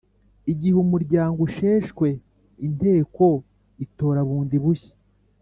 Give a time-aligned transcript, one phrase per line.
[0.51, 2.07] Igihe umuryango usheshwe
[2.67, 3.25] Inteko
[3.85, 4.93] itora bundi bushya